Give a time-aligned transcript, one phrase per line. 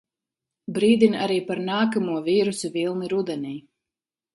[0.77, 3.59] Brīdina arī par nākamo vīrusa vilni rudenī.